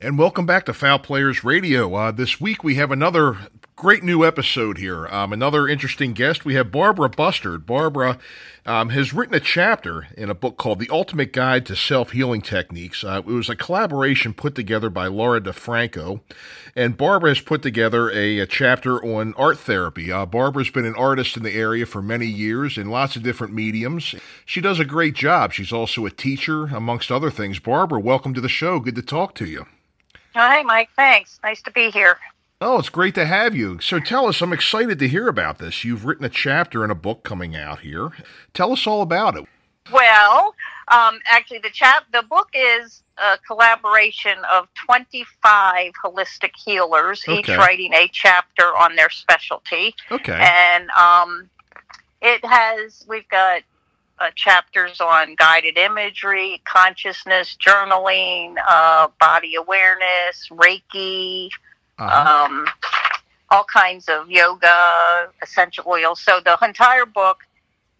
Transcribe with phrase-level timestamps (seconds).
[0.00, 1.92] And welcome back to Foul Players Radio.
[1.92, 3.36] Uh, this week we have another
[3.74, 5.08] great new episode here.
[5.08, 6.44] Um, another interesting guest.
[6.44, 7.66] We have Barbara Bustard.
[7.66, 8.16] Barbara
[8.64, 12.42] um, has written a chapter in a book called The Ultimate Guide to Self Healing
[12.42, 13.02] Techniques.
[13.02, 16.20] Uh, it was a collaboration put together by Laura Di Franco.
[16.76, 20.12] And Barbara has put together a, a chapter on art therapy.
[20.12, 23.52] Uh, Barbara's been an artist in the area for many years in lots of different
[23.52, 24.14] mediums.
[24.46, 25.52] She does a great job.
[25.52, 27.58] She's also a teacher, amongst other things.
[27.58, 28.78] Barbara, welcome to the show.
[28.78, 29.66] Good to talk to you.
[30.38, 30.90] Hi, Mike.
[30.94, 31.40] Thanks.
[31.42, 32.16] Nice to be here.
[32.60, 33.80] Oh, it's great to have you.
[33.80, 35.82] So tell us, I'm excited to hear about this.
[35.82, 38.10] You've written a chapter in a book coming out here.
[38.54, 39.44] Tell us all about it.
[39.92, 40.54] Well,
[40.88, 47.40] um, actually, the chap the book is a collaboration of 25 holistic healers, Okay.
[47.40, 49.92] each writing a chapter on their specialty.
[50.12, 50.38] Okay.
[50.40, 51.50] And um,
[52.22, 53.62] it has, we've got
[54.20, 61.48] uh, chapters on guided imagery, consciousness, journaling, uh, body awareness, Reiki,
[61.98, 62.44] Uh-huh.
[62.46, 62.66] um,
[63.50, 66.20] all kinds of yoga, essential oils.
[66.20, 67.38] So the entire book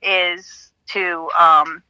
[0.03, 1.83] is to um,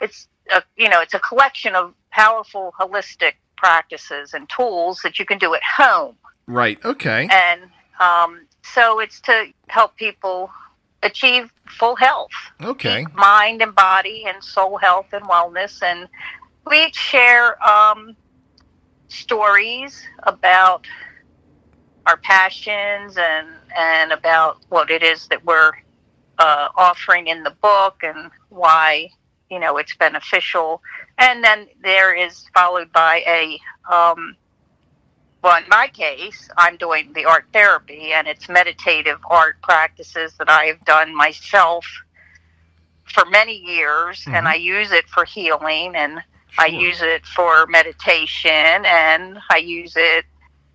[0.00, 5.24] it's a, you know it's a collection of powerful holistic practices and tools that you
[5.24, 6.78] can do at home, right.
[6.84, 7.28] Okay.
[7.30, 7.62] and
[8.00, 10.50] um, so it's to help people
[11.02, 12.30] achieve full health,
[12.62, 13.06] Okay.
[13.14, 15.82] mind and body, and soul health and wellness.
[15.82, 16.08] And
[16.66, 18.16] we share um,
[19.08, 20.86] stories about
[22.06, 25.72] our passions and and about what it is that we're
[26.38, 29.08] uh, offering in the book and why
[29.50, 30.82] you know it's beneficial.
[31.18, 33.58] And then there is followed by a
[33.92, 34.36] um,
[35.42, 40.50] well, in my case, I'm doing the art therapy, and it's meditative art practices that
[40.50, 41.86] I have done myself
[43.04, 44.34] for many years, Mhm.
[44.34, 46.22] and I use it for healing, and
[46.58, 50.26] I use it for meditation, and I use it,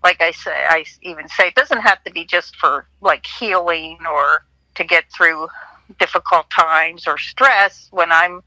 [0.03, 3.99] like I say, I even say it doesn't have to be just for like healing
[4.09, 5.47] or to get through
[5.99, 7.87] difficult times or stress.
[7.91, 8.41] When I'm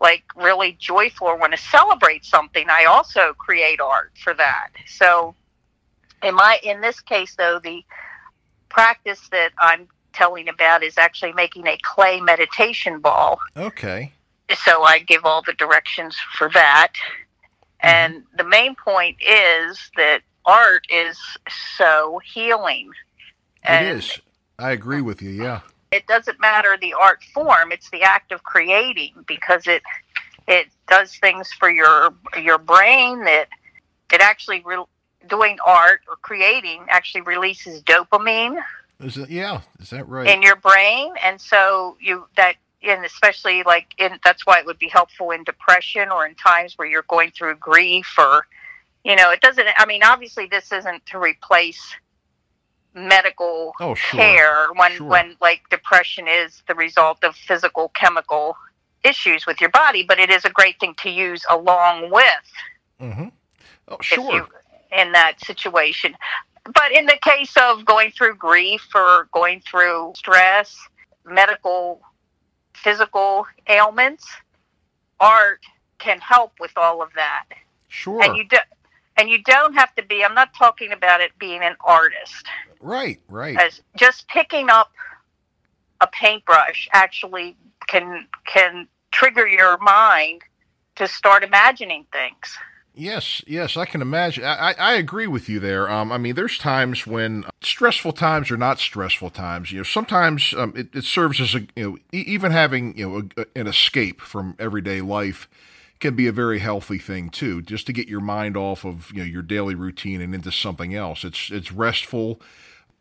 [0.00, 4.68] like really joyful or want to celebrate something, I also create art for that.
[4.86, 5.34] So,
[6.22, 7.84] in my in this case though, the
[8.68, 14.12] practice that I'm telling about is actually making a clay meditation ball Okay.
[14.64, 16.92] so I give all the directions for that.
[17.82, 17.88] Mm-hmm.
[17.88, 21.18] And the main point is that art is
[21.76, 22.90] so healing.
[23.62, 24.20] And it is.
[24.58, 25.30] I agree with you.
[25.30, 25.60] Yeah.
[25.90, 29.82] It doesn't matter the art form; it's the act of creating because it
[30.48, 33.24] it does things for your your brain.
[33.24, 33.48] That
[34.12, 34.84] it actually re-
[35.28, 38.60] doing art or creating actually releases dopamine,
[39.00, 39.30] Is it?
[39.30, 39.60] Yeah.
[39.80, 40.28] Is that right?
[40.28, 44.78] in your brain and so you that and especially like in that's why it would
[44.78, 48.46] be helpful in depression or in times where you're going through grief or
[49.04, 51.94] you know it doesn't i mean obviously this isn't to replace
[52.94, 54.20] medical Oh, sure.
[54.20, 55.06] care when Sure.
[55.06, 58.56] when like depression is the result of physical chemical
[59.04, 62.52] issues with your body but it is a great thing to use along with
[63.00, 63.28] mm-hmm.
[63.88, 64.32] Oh, sure.
[64.32, 64.46] you
[64.92, 66.16] in that situation.
[66.64, 70.76] But in the case of going through grief or going through stress,
[71.24, 72.00] medical,
[72.74, 74.26] physical ailments,
[75.18, 75.60] art
[75.98, 77.44] can help with all of that.
[77.88, 78.22] Sure.
[78.22, 78.58] And you do,
[79.16, 80.24] and you don't have to be.
[80.24, 82.46] I'm not talking about it being an artist.
[82.80, 83.20] right.
[83.28, 83.56] Right.
[83.60, 84.92] As just picking up
[86.00, 87.56] a paintbrush actually
[87.88, 90.42] can can trigger your mind
[90.96, 92.56] to start imagining things.
[92.94, 94.44] Yes, yes, I can imagine.
[94.44, 95.90] I, I agree with you there.
[95.90, 99.72] Um, I mean, there's times when stressful times are not stressful times.
[99.72, 103.28] You know, sometimes um, it, it serves as a you know even having you know
[103.38, 105.48] a, an escape from everyday life
[106.00, 107.62] can be a very healthy thing too.
[107.62, 110.94] Just to get your mind off of you know your daily routine and into something
[110.94, 111.24] else.
[111.24, 112.42] It's it's restful.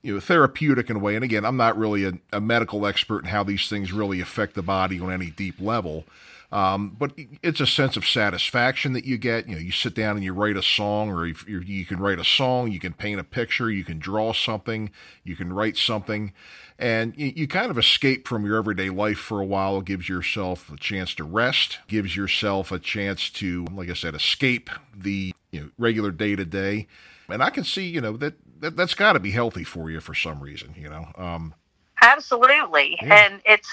[0.03, 1.15] You know, therapeutic in a way.
[1.15, 4.55] And again, I'm not really a, a medical expert in how these things really affect
[4.55, 6.05] the body on any deep level.
[6.51, 9.47] Um, but it's a sense of satisfaction that you get.
[9.47, 12.19] You know, you sit down and you write a song, or if you can write
[12.19, 14.91] a song, you can paint a picture, you can draw something,
[15.23, 16.33] you can write something,
[16.77, 19.77] and you, you kind of escape from your everyday life for a while.
[19.77, 24.13] It gives yourself a chance to rest, gives yourself a chance to, like I said,
[24.13, 26.87] escape the you know regular day to day.
[27.29, 29.99] And I can see, you know, that, that that's got to be healthy for you
[29.99, 30.73] for some reason.
[30.77, 31.53] You know, um,
[32.01, 32.97] Absolutely.
[33.01, 33.25] Yeah.
[33.25, 33.69] And it's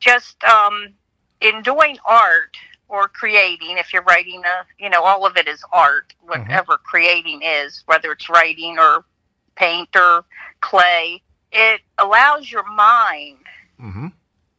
[0.00, 0.88] just um,
[1.40, 2.56] in doing art
[2.88, 7.42] or creating, if you're writing a, you know, all of it is art, whatever creating
[7.42, 9.04] is, whether it's writing or
[9.56, 10.24] paint or
[10.60, 11.22] clay,
[11.52, 13.38] it allows your mind
[13.78, 14.08] hmm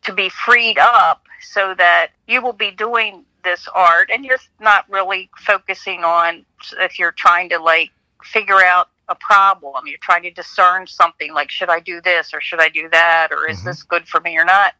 [0.01, 4.89] to be freed up so that you will be doing this art and you're not
[4.89, 6.45] really focusing on
[6.79, 7.91] if you're trying to like
[8.23, 12.39] figure out a problem you're trying to discern something like should i do this or
[12.41, 13.65] should i do that or is Mhm.
[13.65, 14.75] this good for me or not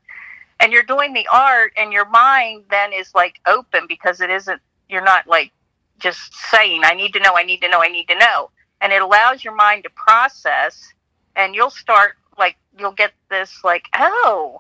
[0.60, 4.62] and you're doing the art and your mind then is like open because it isn't
[4.90, 5.52] you're not like
[5.98, 8.50] just saying i need to know i need to know i need to know
[8.82, 10.94] and it allows your mind to process
[11.36, 14.60] and you'll start like you'll get this like oh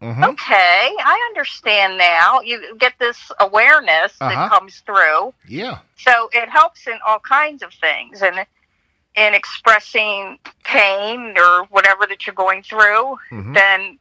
[0.00, 4.30] hmm okay i understand now you get this awareness Uh-huh.
[4.34, 5.78] that comes through Yeah.
[5.96, 8.46] so it helps in all kinds of things and
[9.16, 13.98] in expressing pain or whatever that you're going through hmm then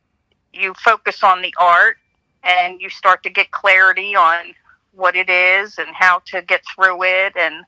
[0.52, 1.98] you focus on the art
[2.44, 4.54] and you start to get clarity on
[4.94, 7.64] what it is and how to get through it and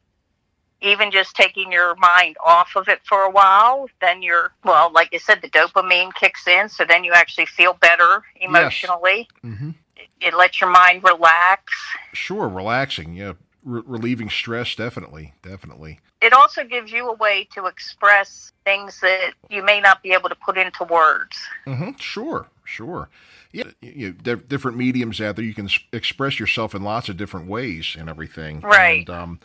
[0.81, 5.09] even just taking your mind off of it for a while then you're well like
[5.13, 9.71] i said the dopamine kicks in so then you actually feel better emotionally hmm
[10.19, 11.73] it lets your mind relax
[12.13, 12.47] Sure.
[12.47, 13.13] Relaxing.
[13.13, 13.33] Yeah.
[13.63, 14.75] Re- relieving stress.
[14.75, 15.34] Definitely.
[15.44, 16.00] Definitely.
[16.22, 20.30] it also gives you a way to express things that you may not be able
[20.30, 21.92] to put into words mm-hmm.
[21.98, 23.10] Sure, sure.
[23.52, 25.44] Yeah, you know, di- different mediums out there.
[25.46, 28.62] You can express yourself in lots of different ways and everything.
[28.62, 29.08] Right.
[29.08, 29.40] And, um,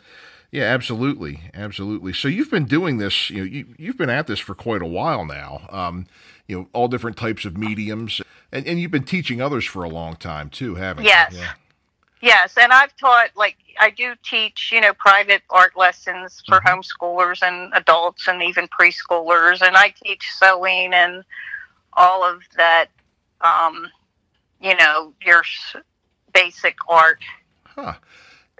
[0.52, 2.12] yeah, absolutely, absolutely.
[2.12, 3.30] So you've been doing this.
[3.30, 5.66] You know, you, you've been at this for quite a while now.
[5.70, 6.06] Um,
[6.46, 8.20] you know, all different types of mediums,
[8.52, 11.32] and, and you've been teaching others for a long time too, haven't Yes.
[11.32, 11.40] you?
[11.40, 11.52] Yeah.
[12.22, 16.82] Yes, and I've taught like I do teach, you know, private art lessons for Mhm.
[16.82, 21.24] homeschoolers and adults and even preschoolers, and I teach sewing and
[21.92, 22.86] all of that.
[23.42, 23.90] Um,
[24.60, 25.42] you know, your
[26.32, 27.22] basic art
[27.66, 27.94] Huh.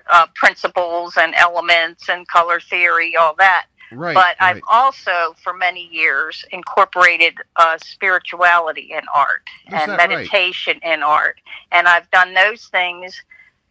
[0.09, 3.67] uh, principles and elements and color theory, all that.
[3.93, 4.15] Right.
[4.15, 10.09] but I've also, for many years, incorporated uh, spirituality in art Is and that right?
[10.09, 11.41] meditation in art,
[11.73, 13.23] and I've done those things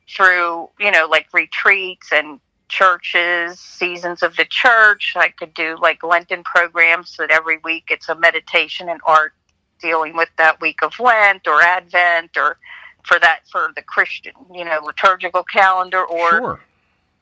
[0.10, 5.13] through, you know, like retreats and churches, seasons of the church.
[5.16, 9.34] I could do like Lenten programs that every week it's a meditation and art
[9.81, 12.57] dealing with that week of Lent or Advent or
[13.04, 16.60] for that for the Christian, you know, liturgical calendar or sure.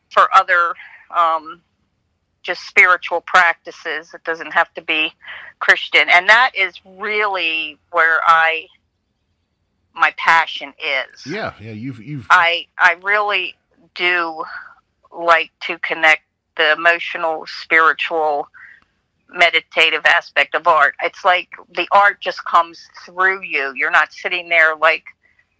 [0.09, 0.73] for other
[1.15, 1.61] um,
[2.41, 4.13] just spiritual practices.
[4.13, 5.11] It doesn't have to be
[5.59, 8.67] Christian, and that is really where I
[9.93, 11.25] my passion is.
[11.25, 11.53] Yeah.
[11.59, 11.71] Yeah.
[11.71, 12.27] You've you've.
[12.29, 13.55] I I really
[13.95, 14.43] do
[15.11, 16.23] like to connect
[16.57, 18.47] the emotional, spiritual,
[19.29, 20.95] meditative aspect of art.
[21.01, 23.73] It's like the art just comes through you.
[23.75, 25.03] You're not sitting there like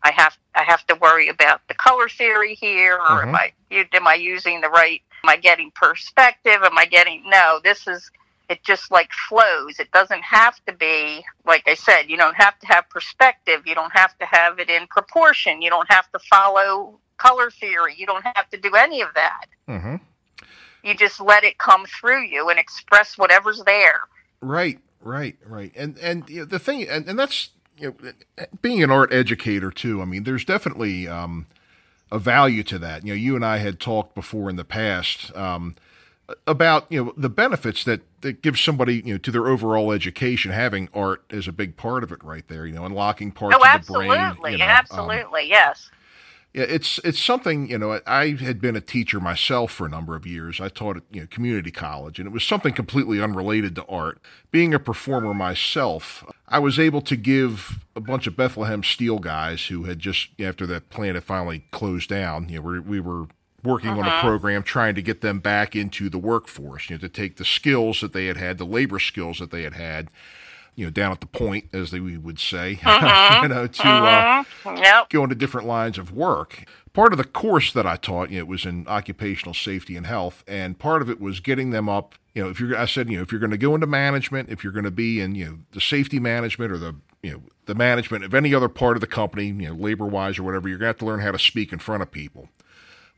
[0.04, 3.36] I have I have to worry about the color theory here or am Mhm.
[3.36, 6.62] I you- am I using the right am I getting perspective?
[6.64, 8.12] Am I getting no, this is
[8.54, 9.80] it just like flows.
[9.80, 13.62] It doesn't have to be like I said, you don't have to have perspective.
[13.66, 15.62] You don't have to have it in proportion.
[15.64, 17.96] You don't have to follow color theory.
[17.98, 19.46] You don't have to do any of that.
[19.68, 19.96] hmm
[20.84, 24.02] You just let it come through you and express whatever's there.
[24.40, 25.72] Right, right, right.
[25.76, 28.12] And and you know, the thing, and, and that's you know,
[28.62, 30.00] being an art educator too.
[30.00, 31.48] I mean, there's definitely um,
[32.12, 33.04] a value to that.
[33.04, 35.76] You know, you and I had talked before in the past um,
[36.48, 40.52] about you know the benefits that that gives somebody you know to their overall education
[40.52, 42.66] having art is a big part of it right there.
[42.66, 44.38] You know, unlocking parts Oh, of the absolutely, brain.
[44.44, 45.92] You know, um, absolutely, yes.
[46.54, 48.00] yeah, it's it's something you know.
[48.06, 50.62] I had been a teacher myself for a number of years.
[50.62, 54.20] I taught at you know community college, and it was something completely unrelated to art.
[54.52, 59.66] Being a performer myself, I was able to give a bunch of Bethlehem Steel guys
[59.68, 62.50] who had just after that plant had finally closed down.
[62.50, 63.28] You know, we, we were
[63.64, 64.22] working on a Uh-huh.
[64.22, 66.90] program trying to get them back into the workforce.
[66.90, 69.64] You know, to take the skills that they had had, the labor skills that they
[69.64, 70.10] had had.
[70.76, 73.40] You know, down at the point, as they we would say, Uh-huh.
[73.44, 74.78] you know, to uh, Mhm.
[74.80, 75.10] Yep.
[75.12, 76.64] go into different lines of work.
[76.94, 80.06] Part of the course that I taught, you know, it was in occupational safety and
[80.08, 82.16] health, and part of it was getting them up.
[82.34, 84.50] You know, if you're, I said, you know, if you're going to go into management,
[84.50, 87.42] if you're going to be in, you know, the safety management or the, you know,
[87.68, 90.68] the management of any other part of the company, you know, labor wise or whatever,
[90.68, 92.50] you're going to have to learn how to speak in front of people.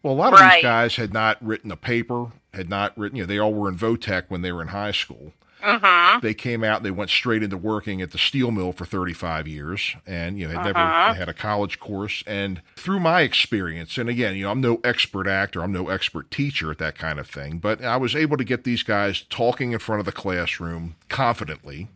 [0.05, 0.57] Well, a lot of Right.
[0.57, 3.67] these guys had not written a paper, had not written, you know, they all were
[3.67, 5.33] in VOTEC when they were in high school
[5.63, 9.47] hmm they came out they went straight into working at the steel mill for 35
[9.47, 10.83] years and you know had Uh-huh.
[11.09, 14.79] never had a college course and through my experience and again you know i'm no
[14.83, 18.37] expert actor i'm no expert teacher at that kind of thing but i was able
[18.37, 21.87] to get these guys talking in front of the classroom confidently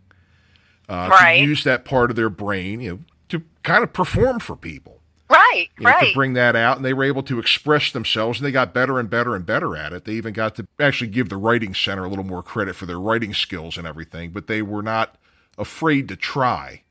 [0.87, 1.37] uh, Right.
[1.37, 4.98] to use that part of their brain you know to kind of perform for people
[5.29, 8.45] Right, you know, to bring that out, and they were able to express themselves, and
[8.47, 10.05] they got better and better and better at it.
[10.05, 12.99] They even got to actually give the writing center a little more credit for their
[12.99, 15.15] writing skills and everything, but they were not
[15.57, 16.83] afraid to try,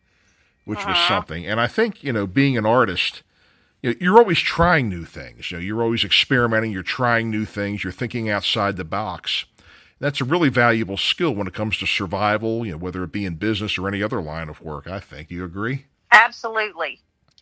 [0.64, 0.99] which was Uh-huh.
[0.99, 1.47] something.
[1.47, 3.23] And I think you know, being an artist,
[3.83, 5.50] you know, you're always trying new things.
[5.50, 6.73] You know, you're always experimenting.
[6.73, 7.85] You're trying new things.
[7.85, 9.47] You're thinking outside the box.
[10.00, 12.66] That's a really valuable skill when it comes to survival.
[12.66, 14.88] You know, whether it be in business or any other line of work.
[14.88, 15.87] I think you agree.
[16.12, 17.00] Absolutely,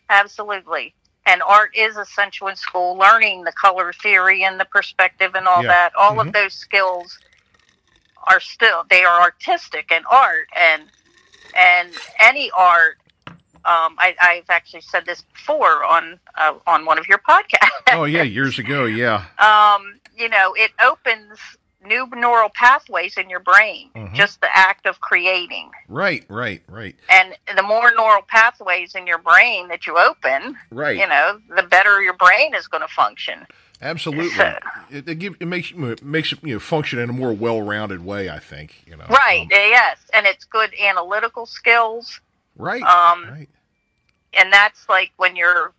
[0.08, 0.94] absolutely.
[1.26, 2.96] And art is essential in school.
[2.96, 5.68] Learning the color theory and the perspective and all Yeah.
[5.68, 5.94] that.
[5.96, 6.28] All Mhm.
[6.28, 7.18] of those skills
[8.28, 10.90] are still they are artistic and art and
[11.54, 12.98] and any art.
[13.64, 17.70] Um, I, I've actually said this before on uh, on one of your podcasts.
[17.88, 18.84] Oh yeah, years ago.
[18.84, 19.24] Yeah.
[19.38, 21.38] um, you know, it opens
[21.86, 23.90] new neural pathways in your brain.
[23.94, 24.14] Mhm.
[24.14, 26.24] Just the act of creating, Right.
[26.28, 26.62] Right.
[26.68, 26.96] Right.
[27.08, 30.96] and the more neural pathways in your brain that you open, Right.
[30.98, 33.46] you know, the better your brain is going to function.
[33.82, 34.30] Absolutely.
[34.30, 34.58] So-
[34.90, 38.04] It, it, give, it makes it makes it you know function in a more well-rounded
[38.04, 38.30] way.
[38.30, 39.04] I think you know.
[39.08, 39.42] Right.
[39.42, 42.20] Um, yes, and it's good analytical skills.
[42.56, 42.82] right.
[42.82, 43.48] Um, right.
[44.32, 45.72] and that's like when you're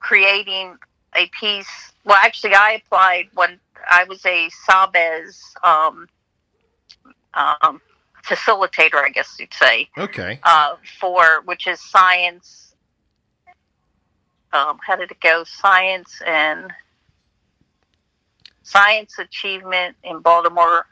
[0.00, 0.76] creating
[1.14, 1.92] a piece.
[2.04, 3.58] Well, actually, I applied when
[3.90, 6.06] I was a Sabes um,
[7.34, 7.80] um,
[8.24, 10.38] facilitator, I guess you'd say, Okay.
[10.42, 12.74] uh, for which is science.
[14.52, 15.44] Um, how did it go?
[15.44, 16.70] Science and
[18.62, 20.86] science achievement in Baltimore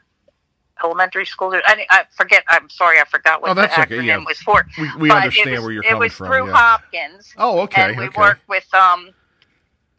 [0.83, 1.53] elementary school.
[1.65, 2.43] I, I forget.
[2.49, 4.17] I'm sorry, I forgot what Oh, that's the okay, acronym yeah.
[4.17, 4.65] was for.
[4.77, 6.01] We, we understand was- where you're coming from.
[6.01, 6.27] it was from.
[6.27, 6.53] through yeah.
[6.57, 7.81] Hopkins, Oh, okay.
[7.83, 8.19] and we okay.
[8.21, 9.11] worked with um.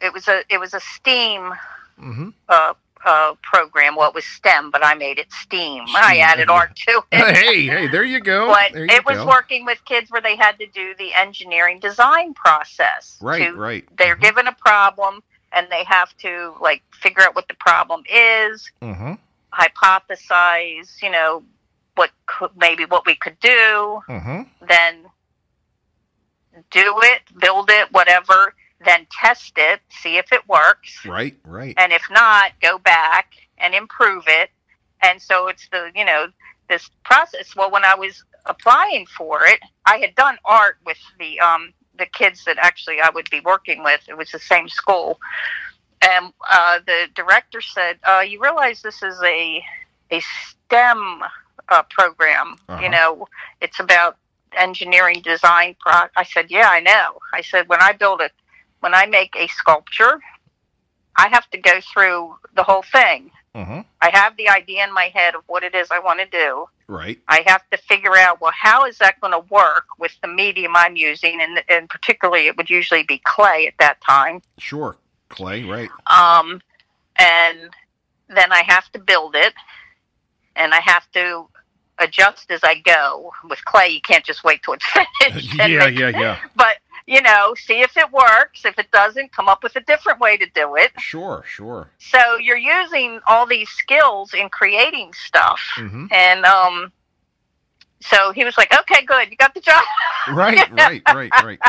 [0.01, 1.51] It was a it was a STEAM
[1.99, 2.73] hmm uh,
[3.05, 3.95] uh, program.
[3.95, 5.85] Well, was STEM, but I made it STEAM.
[5.95, 7.35] I added art to it.
[7.37, 8.47] hey, hey, there you go.
[8.47, 11.79] But there you it was working with kids where they had to do the engineering
[11.79, 13.17] design process.
[13.21, 13.85] Right, to- right.
[13.97, 15.21] They're given a problem
[15.53, 19.13] and they have to like figure out what the problem is, Mm-hmm.
[19.53, 21.43] hypothesize, you know,
[21.95, 24.41] what could, maybe what we could do, Mm-hmm.
[24.67, 25.05] then
[26.71, 28.53] do it, build it, whatever,
[28.83, 31.05] then test it, see if it works.
[31.05, 31.73] Right, right.
[31.77, 34.49] And if not, go back and improve it.
[35.01, 36.27] And so it's the, you know,
[36.67, 37.55] this process.
[37.55, 42.05] Well, when I was applying for it, I had done art with the um the
[42.05, 44.01] kids that actually I would be working with.
[44.07, 45.19] It was the same school.
[46.01, 49.63] And uh, the director said, uh, "You realize this is a
[50.11, 51.21] a STEM
[51.69, 52.57] uh, program.
[52.67, 52.81] Uh-huh.
[52.81, 53.27] You know,
[53.61, 54.17] it's about
[54.57, 56.07] engineering design." Pro-.
[56.15, 58.29] I said, "Yeah, I know." I said, "When I build a,
[58.85, 60.21] when I make a sculpture,
[61.15, 63.31] I have to go through the whole thing.
[63.55, 63.79] Mm-hmm.
[63.99, 66.67] I have the idea in my head of what it is I want to do.
[66.87, 67.17] Right.
[67.27, 70.75] I have to figure out, well, how is that going to work with the medium
[70.75, 71.41] I'm using?
[71.41, 74.43] And, and particularly, it would usually be clay at that time.
[74.59, 74.97] Sure.
[75.29, 75.63] Clay.
[75.63, 75.89] Right.
[76.05, 76.61] Um,
[77.15, 77.71] and
[78.29, 79.55] then I have to build it,
[80.55, 81.47] and I have to
[81.97, 83.31] adjust as I go.
[83.49, 84.85] With clay, you can't just wait till it's
[85.19, 85.55] finished.
[85.57, 86.37] yeah, yeah, yeah.
[86.55, 88.65] But, you know, see if it works.
[88.65, 90.91] If it doesn't, come up with a different way to do it.
[90.99, 91.89] Sure, sure.
[91.99, 95.59] So you're using all these skills in creating stuff.
[95.77, 96.07] Mm-hmm.
[96.11, 96.91] And um,
[98.01, 99.29] so he was like, okay, good.
[99.29, 99.83] You got the job.
[100.31, 101.59] Right, right, right, right.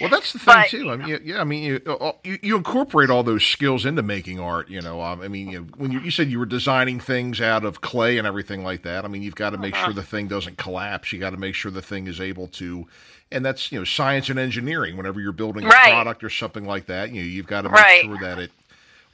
[0.00, 0.90] Well, that's the thing But- too.
[0.90, 4.02] I mean, yeah, yeah I mean, you, uh, you you incorporate all those skills into
[4.02, 4.68] making art.
[4.68, 7.64] You know, um, I mean, you when you, you said you were designing things out
[7.64, 9.06] of clay and everything like that.
[9.06, 9.86] I mean, you've got to make Uh-huh.
[9.86, 11.12] sure the thing doesn't collapse.
[11.14, 12.86] You got to make sure the thing is able to,
[13.32, 14.96] and that's you know, science and engineering.
[14.96, 15.88] Whenever you're building a Right.
[15.88, 18.00] product or something like that, you know, you've got to make Right.
[18.00, 18.52] sure that it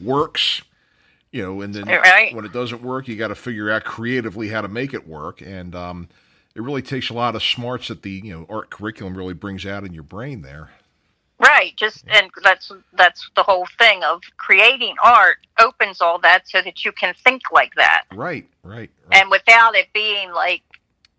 [0.01, 0.63] works.
[1.33, 2.33] You know, and then Right.
[2.35, 5.41] when it doesn't work, you got to figure out creatively how to make it work.
[5.41, 6.09] And um,
[6.55, 9.67] it really takes a lot of smarts that the you know art curriculum really brings
[9.67, 10.71] out in your brain there.
[11.39, 11.75] Right.
[11.77, 16.85] Just and that's that's the whole thing of creating art opens all that so that
[16.85, 18.05] you can think like that.
[18.13, 19.21] Right, right, right.
[19.21, 20.63] And without it being like,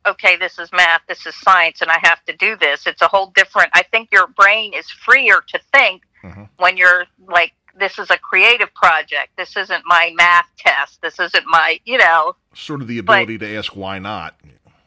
[0.05, 2.85] okay, this is math, this is science, and I have to do this.
[2.87, 3.69] It's a whole different.
[3.73, 6.49] I think your brain is freer to think Mhm.
[6.57, 9.35] when you're like, this is a creative project.
[9.37, 11.01] This isn't my math test.
[11.01, 14.35] This isn't my, you know, sort of the ability to ask why not.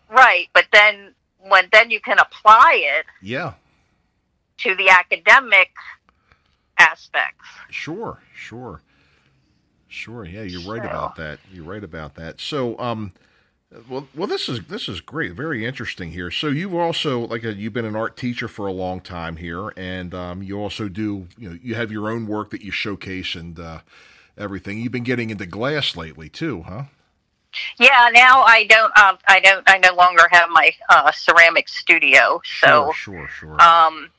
[0.08, 0.49] right.
[0.52, 3.54] But then when then you can apply it Yeah,
[4.58, 5.73] to the academic
[6.78, 7.44] aspects.
[7.70, 8.82] sure, sure,
[9.88, 10.25] sure.
[10.25, 11.38] Yeah, you're right about that.
[11.52, 12.40] You're right about that.
[12.40, 13.12] So, um,
[13.88, 16.30] well, well, this is this is great, very interesting here.
[16.30, 19.73] So, you've also like a, you've been an art teacher for a long time here,
[19.76, 23.35] and um, you also do you know you have your own work that you showcase
[23.35, 23.80] and uh,
[24.38, 24.78] everything.
[24.78, 26.85] You've been getting into glass lately too, huh?
[27.78, 28.96] Yeah, now I don't.
[28.99, 29.68] Um, I don't.
[29.68, 33.52] I no longer have my uh, ceramic studio, so sure, sure, sure.
[33.52, 34.11] um,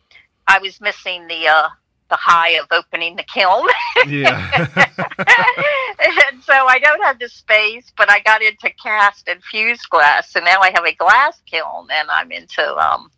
[0.47, 1.69] I was missing the uh,
[2.09, 3.67] the high of opening the kiln,
[4.07, 4.67] yeah,
[6.31, 7.91] and so I don't have the space.
[7.97, 11.87] But I got into cast and fused glass, and now I have a glass kiln,
[11.91, 13.09] and I'm into um,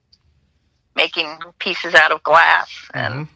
[0.95, 3.29] making pieces out of glass and Mhm.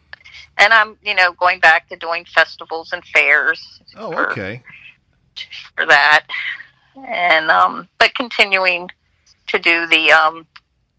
[0.58, 3.60] and I'm you know going back to doing festivals and fairs
[3.96, 4.62] Oh, for, okay.
[5.76, 6.26] for that
[7.08, 8.90] and um but continuing
[9.48, 10.46] to do the um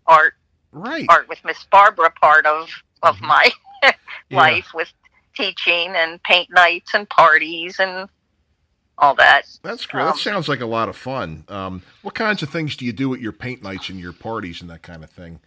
[0.08, 0.34] art
[0.72, 1.06] Right.
[1.10, 2.70] art with Miss Barbara part of
[3.04, 3.28] of Mhm.
[3.28, 3.52] my
[4.30, 4.38] Yeah.
[4.38, 4.92] life with
[5.36, 8.10] teaching and paint nights and parties and
[8.98, 9.44] all that.
[9.62, 10.04] That's great.
[10.04, 11.44] Um, that sounds like a lot of fun.
[11.48, 14.62] Um, what kinds of things do you do at your paint nights and your parties
[14.62, 15.40] and that kind of thing?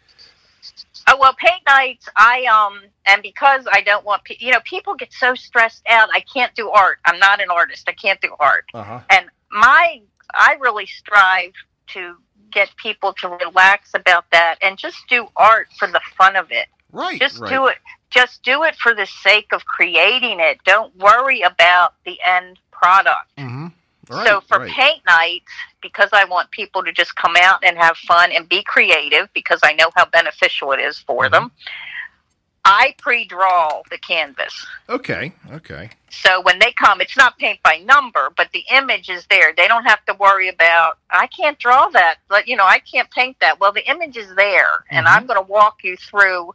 [1.07, 2.09] Oh well, paint nights.
[2.17, 6.11] I um and because I don't want pe- you know people get so stressed out.
[6.13, 6.99] I can't do art.
[7.05, 7.89] I'm not an artist.
[7.89, 8.65] I can't do art.
[8.75, 9.01] Uh huh.
[9.11, 10.03] And my
[10.35, 11.53] I really strive
[11.89, 12.17] to
[12.51, 16.67] get people to relax about that and just do art for the fun of it.
[16.93, 17.19] Right.
[17.19, 17.51] Just right.
[17.51, 17.79] do it.
[18.11, 20.59] Just do it for the sake of creating it.
[20.65, 23.35] Don't worry about the end product.
[23.37, 23.67] Mm-hmm.
[24.11, 24.27] Right.
[24.27, 24.71] so for right.
[24.71, 28.63] paint nights, because I want people to just come out and have fun and be
[28.63, 31.31] creative, because I know how beneficial it is for Mhm.
[31.33, 31.53] them,
[32.65, 34.67] I pre-draw the canvas.
[34.89, 35.33] Okay.
[35.53, 35.91] Okay.
[36.11, 39.53] So when they come, it's not paint by number, but the image is there.
[39.55, 43.11] They don't have to worry about I can't draw that, but you know I can't
[43.11, 43.61] paint that.
[43.61, 45.11] Well, the image is there, and Mhm.
[45.17, 46.55] I'm going to walk you through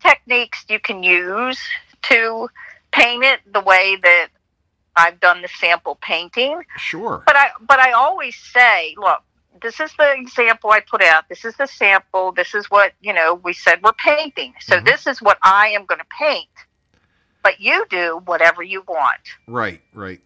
[0.00, 1.60] techniques you can use
[2.02, 2.48] to
[2.92, 4.28] paint it the way that
[4.96, 6.62] I've done the sample painting.
[6.78, 7.22] Sure.
[7.26, 9.22] But I but I always say, look,
[9.62, 11.28] this is the example I put out.
[11.28, 12.32] This is the sample.
[12.32, 14.54] This is what, you know, we said we're painting.
[14.60, 14.84] So Mhm.
[14.84, 16.48] this is what I am going to paint.
[17.42, 19.20] But you do whatever you want.
[19.46, 19.80] Right.
[19.94, 20.20] Right.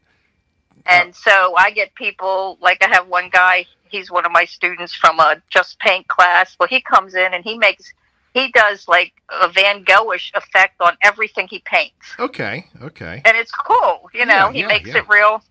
[0.86, 4.94] And so I get people like I have one guy, he's one of my students
[4.94, 6.56] from a just paint class.
[6.58, 7.92] Well, he comes in and he makes
[8.34, 11.94] he does like a Van Goghish effect on everything he paints.
[12.18, 12.66] Okay.
[12.82, 13.22] Okay.
[13.24, 14.08] and it's cool.
[14.14, 14.98] You know, Yeah, he yeah, makes yeah.
[14.98, 15.42] it real.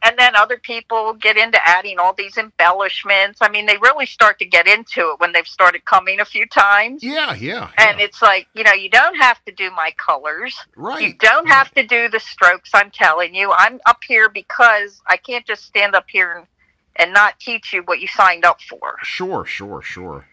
[0.00, 3.40] And then other people get into adding all these embellishments.
[3.42, 6.46] I mean, they really start to get into it when they've started coming a few
[6.46, 7.02] times.
[7.02, 7.34] Yeah.
[7.34, 7.70] Yeah.
[7.76, 10.54] And it's like, you know, you don't have to do my colors.
[10.76, 11.02] Right.
[11.02, 13.52] You don't have to do the strokes I'm telling you.
[13.56, 16.46] I'm up here because I can't just stand up here and,
[16.94, 18.98] and not teach you what you signed up for.
[19.02, 19.44] Sure.
[19.44, 19.82] Sure.
[19.82, 20.26] Sure.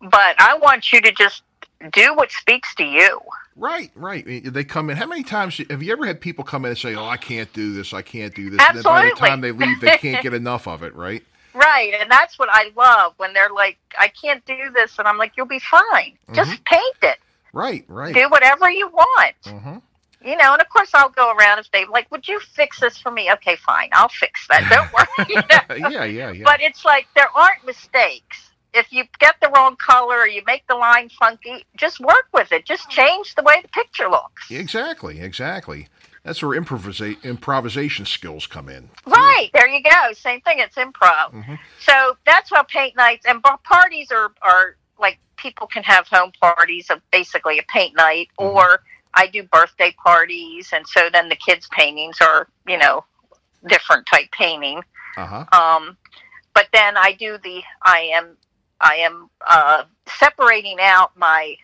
[0.00, 1.42] But I want you to just
[1.92, 3.20] do what speaks to you.
[3.56, 4.24] Right, right.
[4.44, 4.96] They come in.
[4.96, 7.52] How many times have you ever had people come in and say, "Oh, I can't
[7.52, 7.92] do this.
[7.92, 10.68] I can't do this." And then by the time they leave, they can't get enough
[10.68, 10.94] of it.
[10.94, 11.24] Right.
[11.54, 15.18] Right, and that's what I love when they're like, "I can't do this," and I'm
[15.18, 16.16] like, "You'll be fine.
[16.32, 17.18] Just paint it.
[17.52, 17.84] Right.
[17.88, 18.14] Right.
[18.14, 19.80] Do whatever you want." Uh-huh.
[20.24, 22.96] You know, and of course I'll go around if they like, "Would you fix this
[22.98, 24.68] for me?" Okay, fine, I'll fix that.
[24.70, 25.28] Don't worry.
[25.28, 25.88] You know?
[25.88, 26.04] yeah.
[26.04, 26.30] Yeah.
[26.30, 26.44] Yeah.
[26.44, 28.47] But it's like there aren't mistakes.
[28.74, 32.52] If you get the wrong color or you make the line funky, just work with
[32.52, 32.66] it.
[32.66, 34.50] Just change the way the picture looks.
[34.50, 35.88] Exactly, exactly.
[36.22, 38.90] That's where improvisa- improvisation skills come in.
[39.06, 40.12] Right there, you go.
[40.12, 40.58] Same thing.
[40.58, 41.32] It's improv.
[41.32, 41.58] Mhm.
[41.80, 46.90] So that's how paint nights and parties are are like people can have home parties
[46.90, 48.46] of basically a paint night, Mhm.
[48.54, 48.82] or
[49.14, 53.04] I do birthday parties, and so then the kids' paintings are you know
[53.66, 54.82] different type painting.
[55.16, 55.44] Uh huh.
[55.58, 55.96] Um,
[56.52, 58.36] but then I do the I am
[58.80, 59.84] I am uh,
[60.18, 61.56] separating out my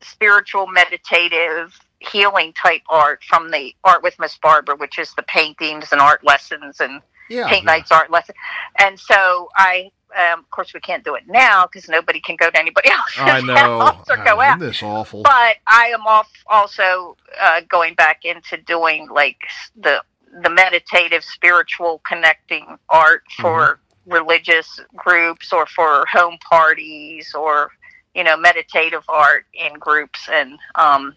[0.00, 5.90] spiritual, meditative, healing type art from the art with Miss Barbara, which is the paintings
[5.92, 7.48] and art lessons and Yeah.
[7.48, 7.72] paint yeah.
[7.72, 8.34] nights art lesson.
[8.78, 12.50] And so I, um, of course, we can't do it now because nobody can go
[12.50, 13.14] to anybody else.
[13.18, 13.54] I know.
[13.80, 14.56] house or go God, out.
[14.58, 15.22] Isn't this awful?
[15.24, 19.38] But I am off also uh, going back into doing like
[19.76, 20.02] the
[20.42, 27.70] the meditative, spiritual, connecting art for religious groups or for home parties or
[28.14, 31.14] you know meditative art in groups and um,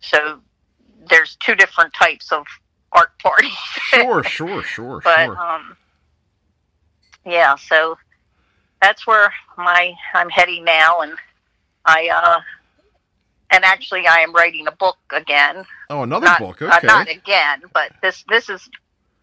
[0.00, 0.40] so
[1.08, 2.44] there's two different types of
[2.92, 3.50] art parties.
[3.90, 5.38] sure, sure, sure, but sure.
[5.38, 5.76] um
[7.26, 7.96] yeah so
[8.80, 11.14] that's where my i'm heading now and
[11.86, 12.40] i uh
[13.50, 16.62] and actually i am writing a book again Oh, another not, book.
[16.62, 16.86] uh, Okay.
[16.86, 18.68] not again but this this is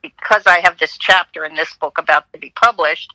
[0.01, 3.11] because i have this chapter in this book about to be published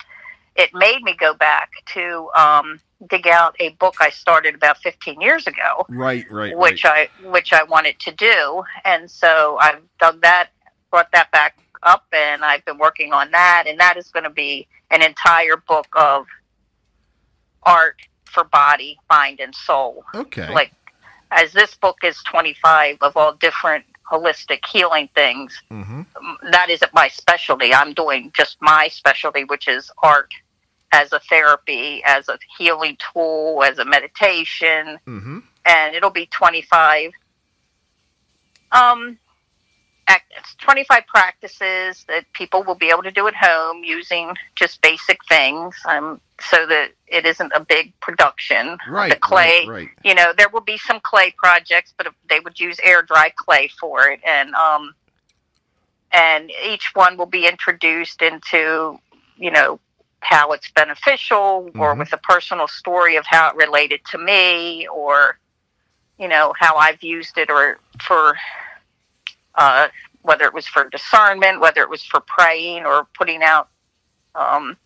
[0.57, 5.21] it made me go back to um dig out a book i started about 15
[5.21, 7.11] years ago right, right, which right.
[7.23, 10.49] I which I wanted to do, and so I've dug that,
[10.91, 14.31] brought that back up, and I've been working on that, and that is going to
[14.31, 16.27] be an entire book of
[17.63, 20.05] art for body, mind, and soul.
[20.15, 20.53] okay.
[20.53, 20.73] Like
[21.31, 25.61] as this book is twenty five of all different holistic healing things.
[25.71, 26.03] mm-hmm.
[26.51, 27.73] That isn't my specialty.
[27.75, 30.31] I'm doing just my specialty, which is art
[30.93, 35.39] as a therapy, as a healing tool, as a meditation, Mm-hmm.
[35.65, 37.11] and it'll be 25
[38.73, 39.19] um
[40.59, 45.75] 25 practices that people will be able to do at home using just basic things
[45.87, 48.79] um, so that it isn't a big production.
[48.89, 49.11] Right.
[49.11, 49.69] The clay, Right.
[49.69, 49.89] right.
[50.05, 53.69] you know, there will be some clay projects, but they would use air dry clay
[53.81, 54.21] for it.
[54.25, 54.95] And, um,
[56.13, 58.99] and each one will be introduced into,
[59.37, 59.81] you know,
[60.21, 61.99] how it's beneficial or Mhm.
[61.99, 65.39] with a personal story of how it related to me or,
[66.19, 68.37] you know, how I've used it or for,
[69.57, 69.89] uh,
[70.23, 73.69] whether it was for discernment, whether it was for praying or putting out,
[74.35, 74.77] um,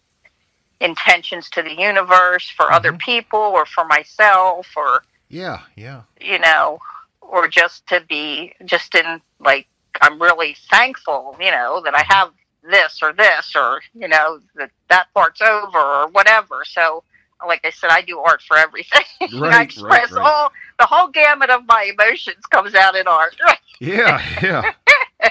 [0.80, 3.00] intentions to the universe for other Mhm.
[3.00, 5.60] people or for myself or, Yeah.
[5.76, 6.02] Yeah.
[6.20, 6.80] you know,
[7.20, 9.66] or just to be just in like
[10.00, 14.70] I'm really thankful, you know, that I have this or this or you know that
[14.88, 16.64] that part's over or whatever.
[16.64, 17.02] So,
[17.46, 19.02] like I said, I do art for everything.
[19.38, 20.26] Right, I express right.
[20.26, 23.36] all the whole gamut of my emotions comes out in art.
[23.82, 24.20] Yeah.
[24.42, 24.72] Yeah.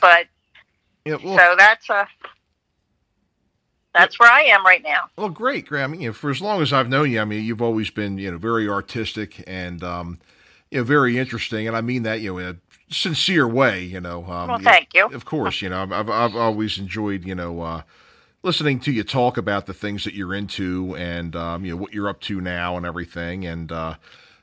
[0.00, 0.26] but
[1.04, 1.16] Yeah.
[1.22, 2.04] Well, so that's uh
[3.94, 5.10] that's where I am right now.
[5.16, 5.94] Well, great, Graham.
[5.94, 8.30] You know, for as long as I've known you, I mean, you've always been, you
[8.30, 10.18] know, very artistic and, um,
[10.70, 12.56] you know, very interesting, and I mean that, you know, in a
[12.94, 13.82] sincere way.
[13.82, 15.06] You know, um, Well, thank you.
[15.06, 17.82] Of course, you know, I've I've always enjoyed, you know, uh,
[18.42, 21.92] listening to you talk about the things that you're into and, um, you know, what
[21.92, 23.72] you're up to now and everything, and.
[23.72, 23.94] uh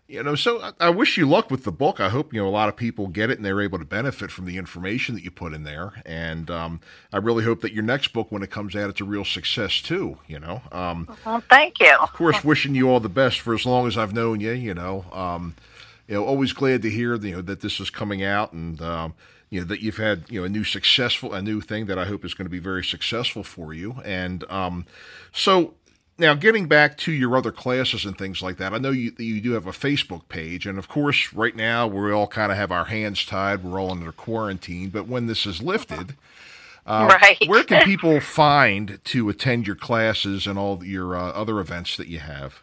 [0.07, 1.99] you know, so I, I wish you luck with the book.
[1.99, 4.31] I hope you know a lot of people get it and they're able to benefit
[4.31, 6.01] from the information that you put in there.
[6.05, 6.79] And um,
[7.11, 9.81] I really hope that your next book, when it comes out, it's a real success
[9.81, 10.17] too.
[10.27, 11.93] You know, um, Well, thank you.
[11.99, 14.51] of course, wishing you all the best for as long as I've known you.
[14.51, 15.55] You know, um,
[16.07, 19.13] you know, always glad to hear you know that this is coming out and um,
[19.49, 22.05] you know that you've had you know a new successful a new thing that I
[22.05, 23.95] hope is going to be very successful for you.
[24.03, 24.85] And um,
[25.31, 25.73] so
[26.17, 29.39] now getting back to your other classes and things like that, I know you you
[29.41, 32.71] do have a Facebook page, and of course, right now we all kind of have
[32.71, 33.63] our hands tied.
[33.63, 36.15] We're all under quarantine, but when this is lifted.
[36.87, 37.37] Uh, Right.
[37.49, 42.07] Where can people find to attend your classes and all your uh, other events that
[42.07, 42.61] you have?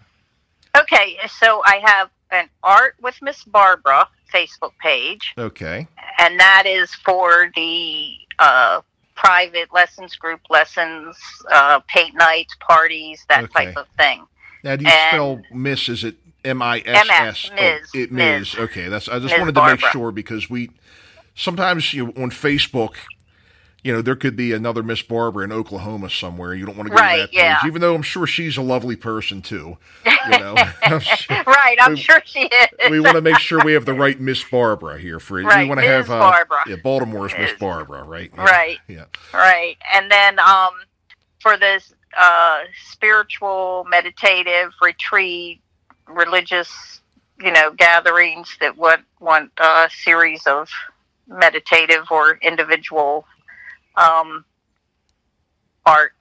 [0.75, 5.87] Okay, so I have an Art with Miss Barbara Facebook page, Okay.
[6.19, 8.81] and that is for the uh,
[9.15, 11.17] private lessons, group lessons,
[11.53, 13.67] uh, paint nights, parties, that Okay.
[13.67, 14.27] type of thing.
[14.63, 15.89] Now, do you And- spell Miss?
[15.89, 17.51] Is it M I S S?
[17.53, 18.55] MS, Oh, it Ms.
[18.59, 19.09] Okay, that's.
[19.09, 19.39] I just Ms.
[19.41, 20.71] wanted to make sure because we
[21.35, 22.95] sometimes you know, on Facebook,
[23.85, 26.55] you know, there could be another Miss Barbara in Oklahoma somewhere.
[26.55, 27.61] You don't want to go Right, to that yeah.
[27.61, 29.77] page, even though I'm sure she's a lovely person too.
[30.07, 32.69] You know, I'm sure- right, I'm We- sure she is.
[32.91, 35.47] we want to make sure we have the right Miss Barbara here for you.
[35.47, 36.63] we want to have uh, Barbara.
[36.67, 38.33] yeah, Baltimore's Miss Barbara, right?
[38.35, 38.79] Yeah, Right.
[38.89, 39.05] Yeah.
[39.35, 39.77] Right.
[39.93, 40.71] And then um,
[41.41, 45.61] for this uh, spiritual, meditative, retreat,
[46.09, 47.01] religious,
[47.41, 50.71] you know, gatherings that want, want a series of
[51.29, 53.27] meditative or individual
[53.97, 54.45] um,
[55.87, 56.13] art,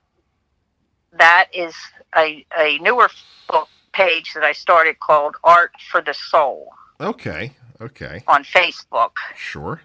[1.18, 1.74] that is
[2.16, 3.08] a, a newer
[3.48, 7.52] book page that I started called Art for the Soul Okay.
[7.80, 8.22] Okay.
[8.26, 9.12] on Facebook.
[9.36, 9.80] Sure.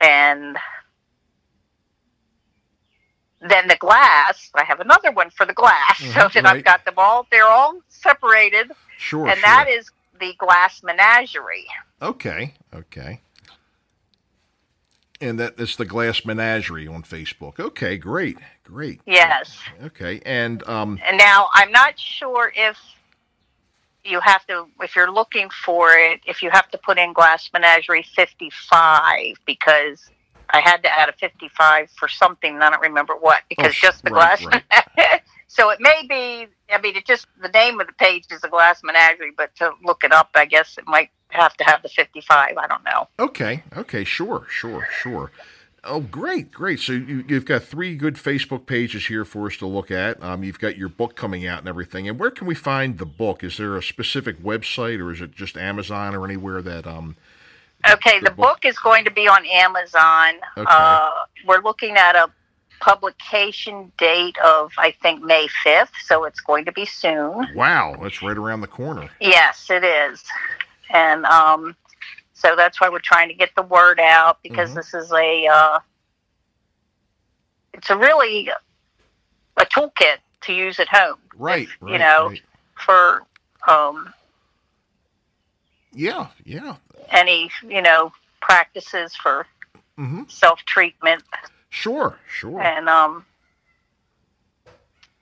[0.00, 0.56] and
[3.42, 6.56] then the glass i have another one for the glass so Mhm, that right.
[6.56, 9.28] i've got them all they're all separated Sure.
[9.28, 9.42] and sure.
[9.42, 11.66] that is the glass menagerie
[12.02, 13.20] Okay, okay.
[15.20, 17.60] And that is the Glass Menagerie on Facebook.
[17.60, 19.00] Okay, great, great.
[19.06, 22.76] yes Okay, and um, and now i'm not sure if
[24.04, 27.50] you have to if you're looking for it if you have to put in glass
[27.52, 30.10] menagerie 55 because
[30.50, 33.82] i had to add a 55 for something and i don't remember what because sh-
[33.82, 34.62] just the Oh, right, glass
[34.96, 35.20] right.
[35.48, 38.48] so it may be i mean it just the name of the page is a
[38.48, 41.88] glass menagerie but to look it up i guess it might have to have the
[41.88, 45.30] 55 i don't know okay, okay, sure, sure, sure.
[45.82, 46.78] Oh, great, great.
[46.78, 50.22] So you, you've got three good Facebook pages here for us to look at.
[50.22, 52.06] Um, you've got your book coming out and everything.
[52.06, 53.42] And where can we find the book?
[53.42, 57.16] Is there a specific website, or is it just Amazon or anywhere that um?
[57.90, 60.66] okay the book is going to be on amazon Okay.
[60.68, 61.10] uh,
[61.46, 62.30] we're looking at a
[62.78, 68.22] publication date of i think may 5th so it's going to be soon Wow, that's
[68.22, 69.08] right around the corner.
[69.20, 70.22] Yes, it is.
[70.90, 71.76] And um,
[72.34, 74.74] so that's why we're trying to get the word out because Mhm.
[74.76, 75.78] this is a uh,
[77.74, 78.50] it's a really
[79.56, 81.92] a toolkit to use at home Right, If, right.
[81.92, 82.42] you know right.
[82.74, 83.22] for
[83.68, 84.12] um,
[85.92, 86.76] Yeah, yeah.
[87.10, 89.46] any you know practices for
[89.98, 90.22] Mm-hmm.
[90.28, 91.22] self treatment
[91.68, 92.60] Sure, sure.
[92.60, 93.24] and um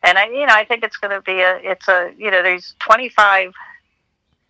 [0.05, 2.43] and I you know I think it's going to be a it's a you know
[2.43, 3.53] there's 25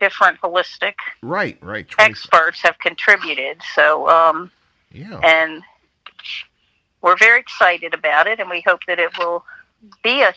[0.00, 3.60] different holistic right, right, 20, experts have contributed.
[3.74, 4.50] So, um,
[4.92, 5.62] yeah, and
[7.02, 9.44] we're very excited about it, and we hope that it will
[10.02, 10.34] be a,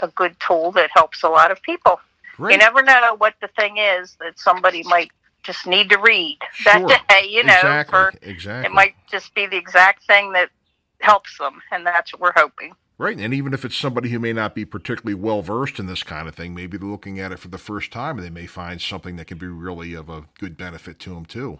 [0.00, 2.00] a good tool that helps a lot of people.
[2.36, 2.52] great.
[2.52, 5.10] You never know what the thing is that somebody might
[5.42, 6.88] just need to read Sure.
[6.88, 7.28] that day.
[7.28, 8.66] You know, exactly, for exactly.
[8.66, 10.50] it might just be the exact thing that
[11.00, 12.72] helps them, and that's what we're hoping.
[12.96, 16.04] Right, and even if it's somebody who may not be particularly well versed in this
[16.04, 18.46] kind of thing, maybe they're looking at it for the first time, and they may
[18.46, 21.58] find something that can be really of a good benefit to them too.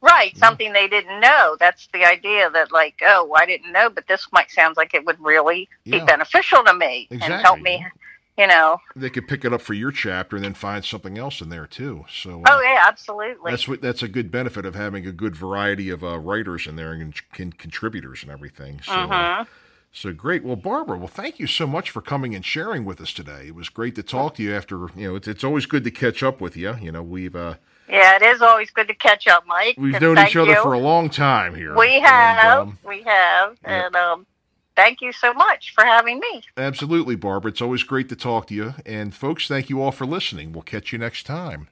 [0.00, 0.38] Right, Yeah.
[0.38, 1.56] something they didn't know.
[1.58, 5.04] That's the idea that, like, oh, I didn't know, but this might sounds like it
[5.04, 5.98] would really Yeah.
[5.98, 7.42] be beneficial to me and Exactly.
[7.42, 7.84] help me.
[8.38, 8.78] You know.
[8.96, 11.66] They could pick it up for your chapter and then find something else in there
[11.66, 12.06] too.
[12.08, 13.50] So, uh, Oh yeah, absolutely.
[13.50, 16.76] that's what that's a good benefit of having a good variety of uh, writers in
[16.76, 18.80] there and con- contributors and everything.
[18.82, 19.46] So, uh, Mhm.
[19.92, 20.44] So great.
[20.44, 23.46] Well, Barbara, well, thank you so much for coming and sharing with us today.
[23.48, 24.54] It was great to talk to you.
[24.54, 26.76] After you know, it's it's always good to catch up with you.
[26.80, 27.54] You know, we've uh,
[27.88, 29.74] Yeah, it is always good to catch up, Mike.
[29.78, 30.62] we've and known each other you.
[30.62, 31.74] for a long time here.
[31.76, 33.86] We And, have, um, we have, yeah.
[33.86, 34.26] and um,
[34.76, 36.42] thank you so much for having me.
[36.56, 37.50] Absolutely, Barbara.
[37.50, 38.74] It's always great to talk to you.
[38.86, 40.52] And folks, thank you all for listening.
[40.52, 41.68] We'll catch you next time.